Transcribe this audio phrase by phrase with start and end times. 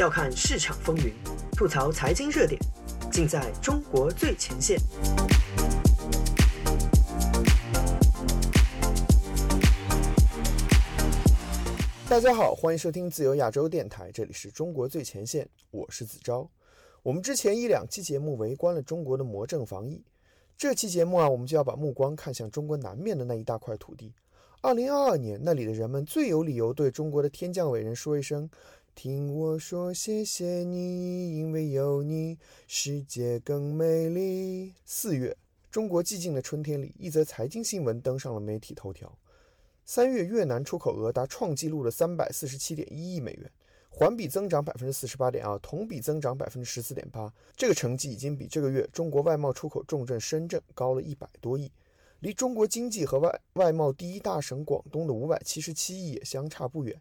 [0.00, 1.12] 笑看市场风云，
[1.52, 2.58] 吐槽财经热点，
[3.12, 4.80] 尽在中国最前线。
[12.08, 16.48] 大家好，欢迎收听自由亚洲电台，这里是中国最前线，我是子昭。
[17.02, 20.02] 我们之前一两期节目围观了中国的魔怔防疫，
[20.56, 24.14] 这期节目啊，我们就要把目光看向中国南面的那一大块土地。
[24.62, 28.48] 二零二二年，那里的人们最有理由对中国的天降伟人说一声
[28.94, 35.36] ：“听我说，谢谢你，因为有你，世界更美丽。”四月，
[35.70, 39.16] 中国寂静的春天里，一则财经新闻登上了媒体头条。
[39.86, 43.50] 三月，越南出口额达创纪录的三百四十七点一亿美元，
[43.88, 47.32] 环比增长百分之四十八点二，同比增长百分之十四点八。
[47.56, 51.70] 这个成绩已经比这个月中国外贸出口重镇深圳高了一百多亿。
[52.20, 57.00] 离中国经济和外外贸第一大省广东的五百七十七亿也相差不远。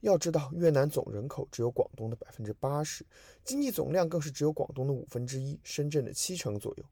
[0.00, 3.04] 要知道，越南总人口只有广东的百分之八十，
[3.44, 6.84] 经济总量更是只有广东的五分之一，深圳的七成左右。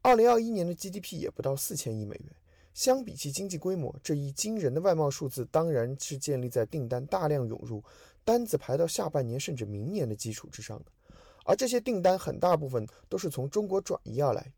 [0.00, 2.26] 二零二一年的 GDP 也不到四千亿美元。
[2.74, 7.82] 相比其经济规模，这一惊人的外贸数字当然是建立在订单大量涌入、
[8.24, 10.86] 单子排到下半年甚至明年的基础之上的。
[11.44, 14.52] 而这些订单很大部分都是从中国转移而来。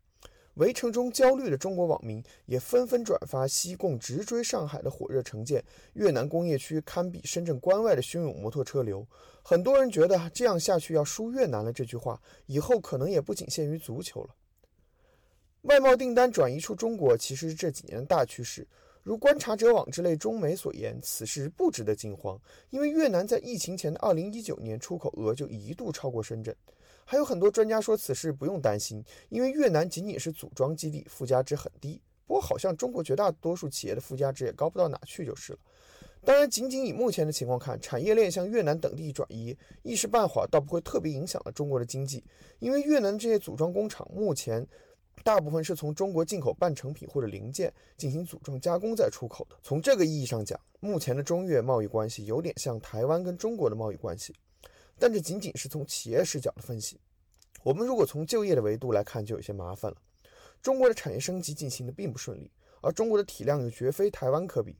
[0.55, 9.05] 围城中焦虑的中国网民也纷纷转发西贡直追上海的火热城建，越南工业区堪比深圳关外的汹涌摩托车流。
[9.43, 14.35] 很多人觉得这样下去要输越南了，这句话以后可能也不仅限于足球了。
[15.63, 18.65] 外贸订单转移出中国其实是这几年的大趋势。
[19.03, 22.39] 如观察者网之类中媒所言，此事不值得惊慌，
[22.69, 26.55] 因为越南在疫情前的2019年出口额就一度超过深圳。
[27.05, 32.01] 还有很多专家说此事不用担心，因为越南仅仅是组装基地，附加值很低。
[32.25, 35.59] 不过好像中国绝大多数企业的附加值也高不到哪去就是了。
[36.23, 42.23] 当然，仅仅以目前的情况看，产业链向越南等地转移，一时半会儿倒不会特别影响了中国的经济，
[42.57, 44.65] 因为越南这些组装工厂目前
[45.23, 49.55] 大部分是从中国进口半成品或者零件进行组装加工再出口的。
[49.61, 54.33] 从这个意义上讲，目前的中越贸易关系有点像台湾跟中国的贸易关系。
[54.97, 56.99] 但这仅仅是从企业视角的分析，
[57.63, 59.97] 我们如果从就业的维度来看，就有些麻烦了。
[60.61, 62.49] 中国的产业升级进行的并不顺利，
[62.81, 64.75] 而中国的体量又绝非台湾可比，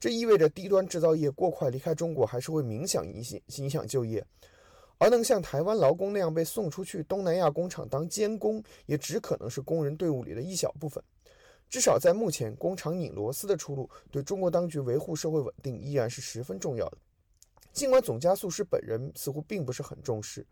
[0.00, 4.24] 这意味着低端制造业过快离开中国，还是会明显影响影响就业。
[5.00, 11.02] 而能像台湾劳工那样被送出去东南亚工厂当监工，也只可能是工人队伍里的一小部分。
[11.68, 16.98] 至少在目前，工厂拧螺丝的出路，对中国当局维护社会稳定依然是十分重要的。
[17.72, 20.44] 尽管总加速师本人似乎并不是很重视，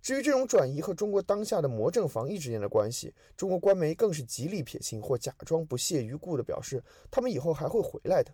[0.00, 8.30] 至于这种转移和中国当下的魔怔防疫之间的关系，中国官媒更是极力撇清或假装不屑于顾的表示，他们以后还会回来的，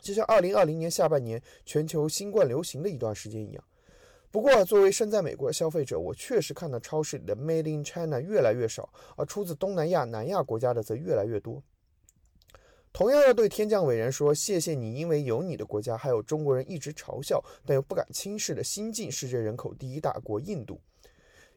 [0.00, 3.64] 就像二零二零年下半年全球新冠流行的一段时间一样。
[4.32, 11.62] 不过，作为身在美国的消费者，我确实看到超市里的 Made in China 越来越少，而出自东南亚、南亚国家的则越来越多。
[12.96, 20.80] 同样要对天降伟人说谢谢你，因为有你的国家，还有中国人一直嘲笑但又不敢轻视的新晋世界人口第一大国印度。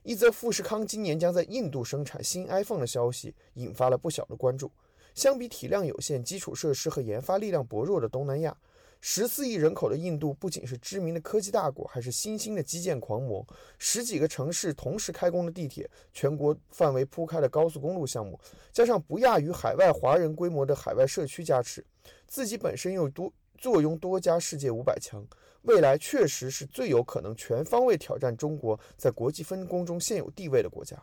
[0.04, 4.70] 一则富士康今年将在印度生产新 iPhone 的消息，引发了不小的关注。
[5.16, 8.58] 相比体量有限、基础设施和研发力量薄弱的东南亚。
[9.02, 13.46] 十四亿人口的印度不仅是知名的科技大国，还是新兴的基建狂魔。
[13.78, 18.38] 十几个城市同时开工的地铁，全国范围铺开的高速公路项目，
[18.74, 21.86] 加上不亚于海外华人规模的海外社区加持，
[22.28, 25.26] 自己本身又多坐拥多家世界五百强，
[25.62, 31.02] 未来确实是最有可能全方位挑战中国在国际分工中现有地位的国家。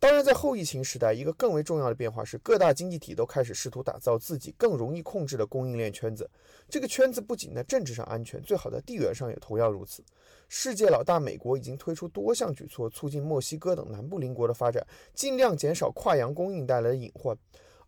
[0.00, 6.28] 当然，在后疫情时代，一个更为重要的变化是，各大经济体都开始试图打造自己更容易控制的供应链圈子。
[6.70, 10.02] 这个圈子不仅在政治上安全，最好在地缘上也同样如此。
[10.48, 17.36] 世界老大美国已经推出多项举措，促进墨西哥等南部邻国的发展，尽量减少跨洋供应带来的隐患。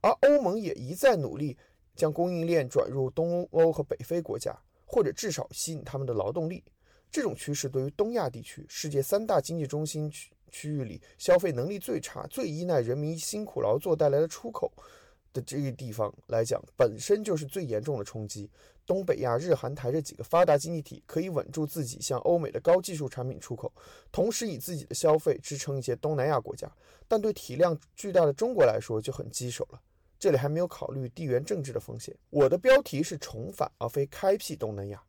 [0.02, 1.56] 而欧盟也一再努力
[1.96, 4.54] 将供应链转入东欧和北非国家，
[4.84, 6.62] 或者至少吸引他们的劳动力。
[7.10, 10.30] 这种趋势对于东亚地区、世界三大经济中心区。
[10.52, 14.70] 区域里消费能力最差、最依赖人民辛苦劳作带来的出口
[15.32, 18.48] 的这个地方来讲，本身就是最严重的冲击。
[18.84, 23.72] 东北亚、日韩台这几个发达经济体可以稳住自己向欧美的高技术产品出口，
[24.10, 26.70] 同时以自己的消费支撑一些东南亚国家。
[27.08, 29.80] 但对体量巨大的中国来说就很棘手了。
[30.18, 32.14] 这里还没有考虑地缘政治的风险。
[32.30, 35.00] 我的标题是重返而非开辟东南亚。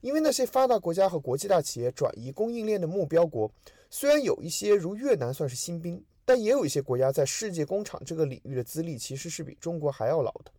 [0.00, 3.50] 因为那些发达国家和国际大企业转移供应链的目标国，
[3.90, 10.52] 虽然有一些如越南算是新兵，但也有一些国家在世界工厂这个领域的资历其实是比中国还要老的。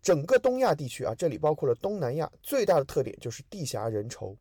[0.00, 4.36] 整个东亚地区啊，这里包括了东南亚，最大的特点就是地狭人稠。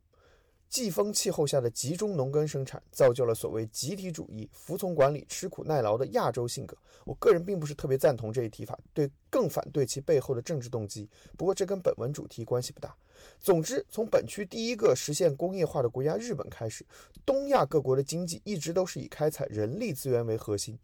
[0.70, 6.76] 季风气候下的集中农耕生产，造就了所谓集体主义、服从管理、吃苦耐劳的亚洲性格。
[7.06, 11.08] 我个人并不是特别赞同这一提法，对更反对其背后的政治动机。
[11.38, 12.94] 不过这跟本文主题关系不大。
[13.40, 16.86] 总之，从本区第一个实现工业化的国家日本开始，
[17.26, 20.78] 东亚各国的经济一直都是以开采人力资源为核心。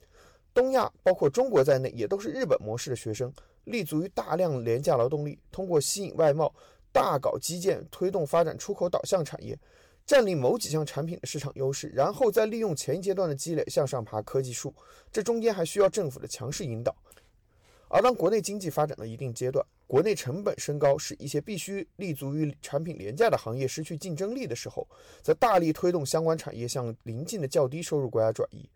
[0.53, 3.33] 东亚包括中国在内，也都是日本模式的学生，
[3.65, 6.53] 立足于大量廉价劳动力，通过吸引外贸。
[6.91, 9.57] 大搞基建，推动发展出口导向产业，
[10.05, 14.73] 占领某几项产品的市场优势，然后再利用前一阶段的积累向上爬科技树。
[15.11, 16.95] 这中间还需要政府的强势引导。
[17.87, 24.87] 而当国内经济发展到一定阶段，国内成本升高，使一些必须立足于产品廉价的行业失去竞争力的时候，
[25.21, 28.69] 则大力推动相关产业向邻近的较低收入国家转移。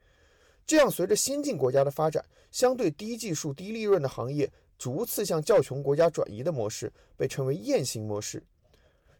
[0.65, 4.51] 这样，随着先进国家的发展，相对低技术、低利润的行业。
[4.77, 8.43] 逐次向较穷国家转移的模式被称为雁行模式，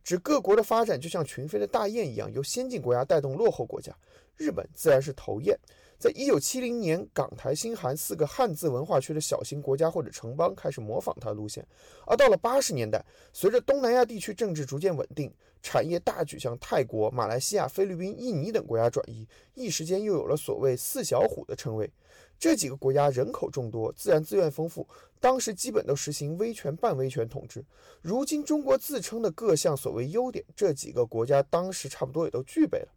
[0.03, 3.95] 指各国的发展就像群飞的大雁一样，由先进国家带动落后国家。
[4.35, 5.57] 日本自然是头雁。
[5.97, 11.65] 在一九七零年，港台新韩四个汉字文化区的小型国家或者城邦开始模仿它的路线，
[12.05, 21.89] 而到了八十年代，随着东南亚地区政治逐渐稳定，产业大举向泰国、马来西亚、菲律宾、印尼等国家转移，一时间又有了所谓“四小虎”的称谓。
[22.37, 24.85] 这几个国家人口众多，自然资源丰富，
[25.25, 27.65] 当时基本都实行威权半威权统治。
[28.03, 32.87] 如今中国自称的各项所谓优点，这几个国家当时差不多也都具备了。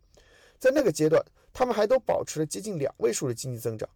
[0.58, 3.88] 在那个阶段，他们还都保持了接近两位数的经济增长。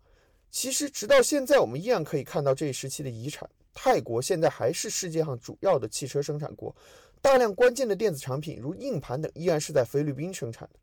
[0.50, 3.46] 其实，直到现在，我们依然可以看到这一时期的遗产。
[3.74, 6.74] 泰国现在还是世界上主要的汽车生产国，
[7.20, 10.80] 大量关键的电子产品如硬盘等，依然是在菲律宾生产的。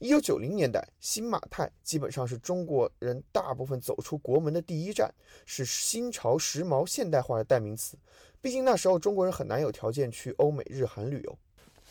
[0.00, 5.12] 一九九零年代，新马泰基本上是中国人大部分走出国门的第一站，
[5.44, 7.98] 是新潮、时髦、现代化的代名词。
[8.40, 11.38] 毕竟那时候中国人很难有条件去欧美日韩旅游。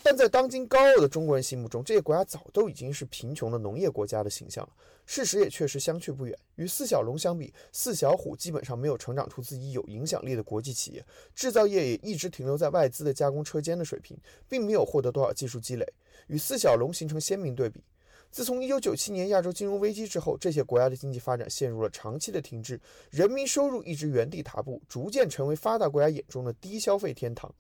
[0.02, 4.74] 但在当今高傲的中国人心目中，这些国家早都已经是贫穷的农业国家的形象了。
[5.06, 6.36] 事实也确实相去不远。
[6.56, 14.18] 与四小龙相比，四小虎基本上没有成长出自己有影响力的国际企业，制造业也一直停留在外资的加工车间的水平，
[14.48, 15.86] 并没有获得多少技术积累，
[16.26, 17.84] 与四小龙形成鲜明对比。
[18.32, 22.80] 自从1997年亚洲金融危机之后，这些国家的经济发展陷入了长期的停滞，
[23.10, 27.54] 人民收入一直原地踏步，逐渐成为发达国家眼中的低消费天堂。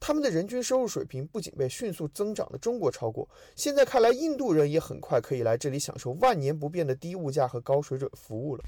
[0.00, 8.64] 他们的人均收入水平不仅被迅速增长的中国超过，现在看来，印度人也很快可以来这里享受万年不变的低物价和高水准服务了。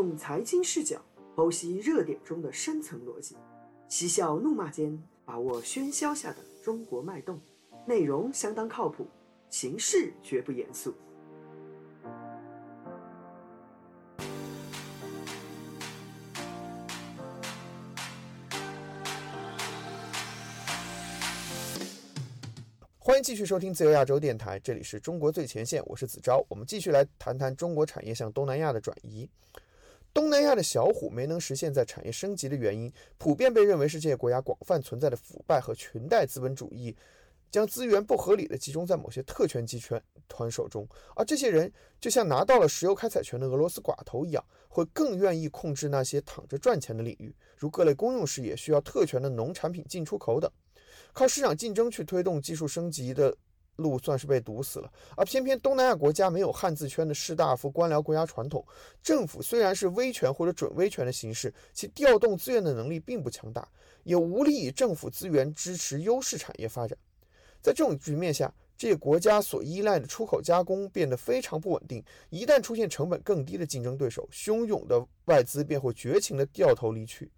[0.00, 0.98] 用财经视角
[1.36, 3.36] 剖析热点中的深层逻辑，
[3.86, 7.38] 嬉笑怒骂间把握喧嚣下的中国脉动。
[7.86, 9.06] 内容相当靠谱，
[9.50, 10.94] 形式绝不严肃。
[22.98, 26.42] 欢迎继续收听自由亚洲电台，这里是中国最前线，我是子昭。
[26.48, 29.28] 我们继续来谈谈中国产业向东南亚的转移。
[30.12, 36.96] 东南亚的小虎没能实现在产业升级的原因，普遍被认为是这些国家广泛存在的腐败和裙带资本主义，
[37.48, 40.84] 将资源不合理的集中在某些特权集权团手中，
[41.14, 50.50] 而这些人就像拿到了石油开采权的俄罗斯寡头一样，会更愿意控制那些躺着赚钱的领域，如各类公用事业需要特权的农产品进出口等，
[51.12, 53.36] 靠市场竞争去推动技术升级的。
[53.80, 58.64] 路算是被堵死了，而偏偏东南亚国家没有汉字圈的士大夫官僚国家传统，
[59.02, 63.66] 政府虽然是威权或者准威权的形式，其调动资源的能力并不强大，
[64.04, 66.96] 也无力以政府资源支持优势产业发展。
[67.60, 77.30] 在这种局面下，这些国家所依赖的出口加工变得非常不稳定，一旦出现成本更低的竞争对手，汹涌的外资便会绝情的掉头离去。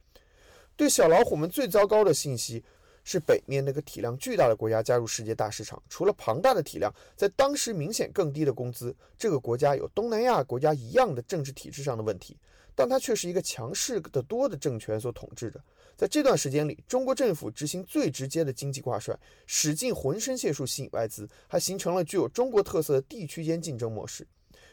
[0.77, 2.65] 对小老虎们最糟糕的信息。
[3.05, 12.37] 是北面那个体量巨大的国家加入世界大市场，除了庞大的体量，在当时明显更低的工资，这个国家有东南亚国家一样的政治体制上的问题，
[12.75, 15.61] 但它却是一个强势的多的政权所统治着。
[15.95, 19.17] 在这段时间里，中国政府执行最直接的经济挂帅，
[19.47, 24.27] 使尽浑身解数吸引外资，还形成了具有中国特色的地区间竞争模式。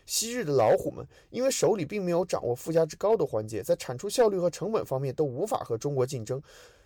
[0.05, 6.41] 昔日的老虎们因为手里并没有掌握附加值高的环节，在产出效率和成本方面都无法和中国竞争。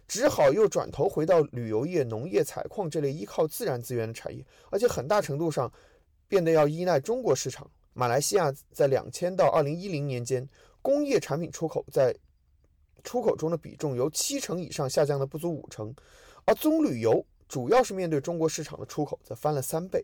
[0.07, 5.71] 只好又转头回到旅游业、农业、采矿这类依靠自然资源的产业，而且很大程度上
[6.27, 7.69] 变得要依赖中国市场。
[7.93, 10.47] 马来西亚在两千到二零一零年间，
[10.81, 12.15] 工业产品出口在
[13.03, 15.93] 出口中的比重由七成以上下降了不足五成，
[16.45, 20.03] 而棕榈油主要是面对中国市场的出口则翻了三倍。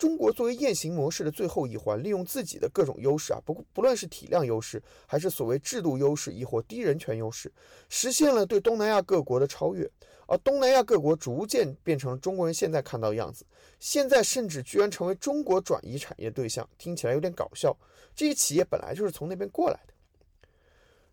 [0.00, 7.52] 中国作为雁行模式的最后一环，利用自己的各种优势啊，不不论是体量优势，还是所谓制度优势，亦或低人权优势，
[7.90, 9.86] 实现了对东南亚各国的超越。
[10.26, 13.44] 而东南亚各国逐渐变成了中国人现在看到的样子，
[13.78, 17.76] 现在甚至居然成为中国转移产业对象，听起来有点搞笑。
[18.16, 19.92] 这些企业本来就是从那边过来的。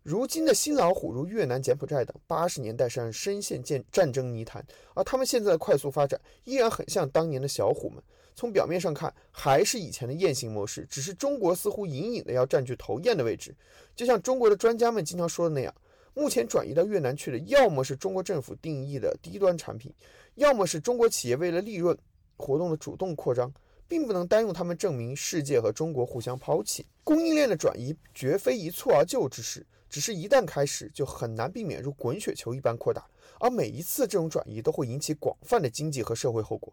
[0.01, 8.01] 如今的新老虎，如越南、柬埔寨等，八十年代上深陷战战争泥潭，而他们现在的快速发展，依然很像当年的小虎们。
[8.37, 13.51] 从表面上看，还是以前的雁行模式，只是中国似乎隐隐的要占据头雁的位置。
[13.95, 15.73] 就像中国的专家们经常说的那样，
[16.13, 19.91] 目前转移到越南去的，要么是中国政府定义的低端产品，
[20.35, 21.97] 要么是中国企业为了利润
[22.35, 23.51] 活动的主动扩张，
[23.87, 26.85] 并不能单用他们证明世界和中国互相抛弃。
[27.03, 33.03] 供应链的转移绝非一蹴而就之事，只是一旦开始，就很难避免如滚雪球一般扩大，
[33.39, 36.71] 而每一次这种转移都会引起广泛的经济和社会后果。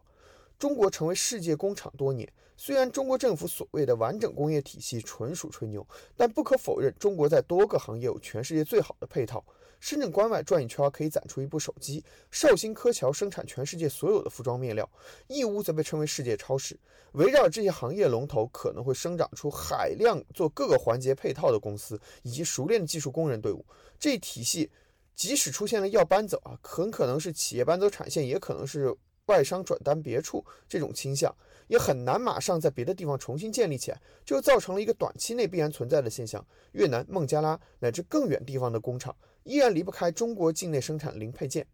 [0.57, 5.85] 中国成为世界工厂多年，虽然中国政府所谓的完整工业体系纯属吹牛，
[6.15, 9.43] 但不可否认，中国在多个行业有全世界最好的配套。
[9.81, 14.89] 深圳关外转一圈可以攒出一部手机，绍兴柯桥生产全世界所有的服装面料，
[15.27, 16.79] 义乌则被称为世界超市。
[17.11, 23.63] 围绕这些行业龙头，可能会生长出海量做各个环节配套的公司，以及熟练的技术工人队伍。
[23.99, 24.71] 这一体系
[25.13, 28.95] 即使出现了要搬走啊，很可能是企业搬走产线，也可能是。
[29.27, 31.33] 外商转单别处这种倾向
[31.67, 41.65] 也很难马上在别的地方重新建立起来，就造成了一个短期内必然存在的现象：越南、孟加拉乃至更远地方的工厂依然离不开中国境内生产零配件。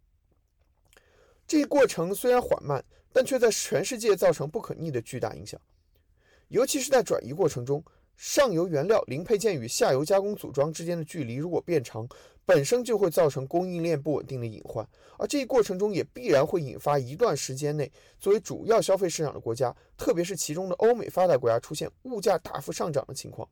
[1.46, 2.82] 这一过程虽然缓慢，
[3.12, 5.60] 但却在全世界造成不可逆的巨大影响，
[6.48, 7.84] 尤其是在转移过程中。
[8.14, 12.06] 上游原料零配件与下游加工组装之间的距离如果变长，
[12.44, 14.86] 本身就会造成供应链不稳定的隐患，
[15.18, 23.48] 而这一过程中也必然会引发一段时间内作为主要消费市场的国家，特别是其中的欧美发达国家出现物价大幅上涨的情况。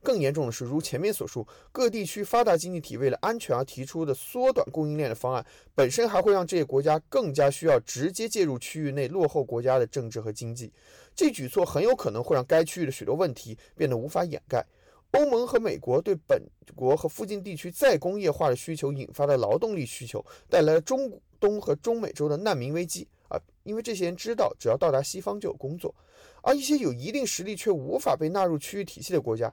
[0.00, 10.72] 更严重的是，如前面所述，各地区发达经济体为了安全而提出的缩短供应链的方案，本身还会让这些国家更加需要直接介入区域内落后国家的政治和经济。
[11.16, 14.64] 这举措很有可能会让该区域的许多问题变得无法掩盖。
[15.12, 16.42] 欧盟和美国对本
[16.74, 23.40] 国和附近地区再工业化的需求引发的劳动力需求，带来了中东和中美洲的难民危机啊！
[23.62, 25.94] 因为这些人知道，只要到达西方就有工作，
[26.42, 29.52] 而一些有一定实力却无法被纳入区域体系的国家。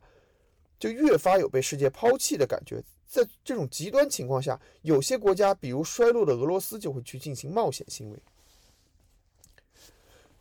[0.77, 2.83] 就越发有被世界抛弃的感觉。
[3.07, 8.19] 在这种极端情况下，有些国家，比如衰落的俄罗斯，就会去进行冒险行为。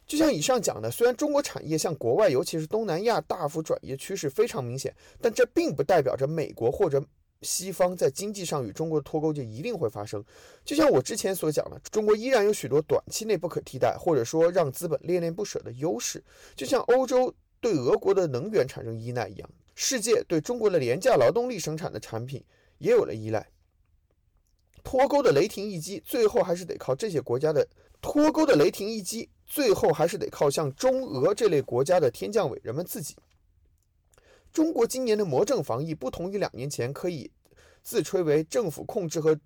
[0.07, 7.03] 就像以上讲的，虽然中国产业向国外，尤其是东南亚大幅转移的趋势非常明显，但这并不代表着美国或者
[7.43, 10.25] 西方在经济上与中国的脱钩就一定会发生。
[10.65, 16.23] 就像我之前所讲的，中国依然有许多短期内不可替代，或者说让资本恋恋不舍的优势。
[16.55, 19.51] 就像欧洲对俄国的能源产生依赖一样。
[19.75, 22.45] 世界对中国的廉价劳动力生产的产品
[22.79, 23.45] 也有了依赖，
[24.85, 27.67] 脱钩的雷霆一击，最后还是得靠这些国家的
[28.01, 33.15] 脱钩的雷霆一击，最后还是得靠像中俄这类国家的天降伟人们自己。
[34.53, 37.31] 中国今年的魔怔防疫，不同于两年前可以
[37.81, 39.39] 自吹为政府控制和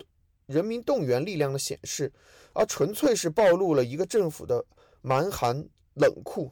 [0.46, 2.10] 人民动员力量的显示，
[2.54, 4.64] 而纯粹是暴露了一个政府的
[5.02, 5.62] 蛮寒
[5.92, 6.50] 冷酷。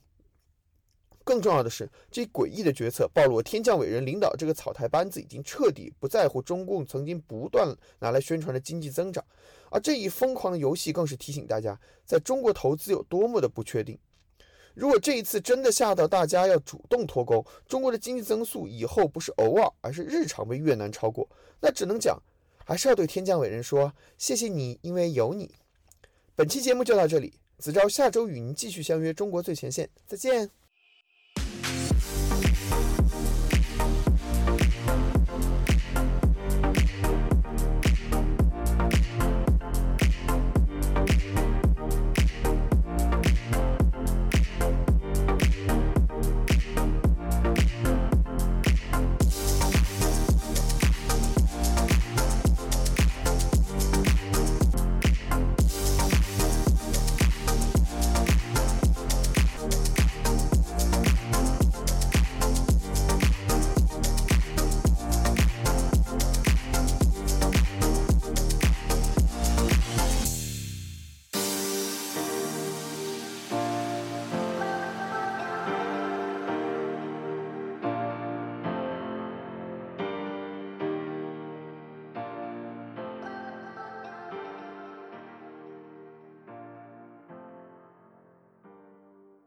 [1.26, 9.25] 更重要的是，这诡异的决策暴露了天降伟人领导这个草台班子已经彻底不在乎中共曾经不断拿来宣传的经济增长，
[9.68, 13.99] 而这一疯狂的游戏更是提醒大家，在中国投资有多么的不确定。
[14.73, 21.28] 如果这一次真的吓到大家要主动脱钩，中国的经济增速以后不是偶尔，而是日常被越南超过，
[21.61, 22.23] 那只能讲，
[22.64, 25.50] 还是要对天降伟人说谢谢你，因为有你。
[26.37, 30.65] 本期节目就到这里，子昭下周与您继续相约中国最前线，再见。